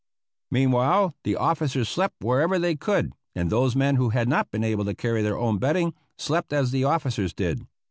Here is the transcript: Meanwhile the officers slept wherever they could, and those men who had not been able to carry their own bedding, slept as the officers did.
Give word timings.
Meanwhile 0.49 1.13
the 1.23 1.35
officers 1.35 1.87
slept 1.87 2.23
wherever 2.23 2.57
they 2.57 2.75
could, 2.75 3.13
and 3.35 3.51
those 3.51 3.75
men 3.75 3.97
who 3.97 4.09
had 4.09 4.27
not 4.27 4.49
been 4.49 4.63
able 4.63 4.85
to 4.85 4.95
carry 4.95 5.21
their 5.21 5.37
own 5.37 5.59
bedding, 5.59 5.93
slept 6.17 6.51
as 6.53 6.71
the 6.71 6.83
officers 6.83 7.35
did. 7.35 7.67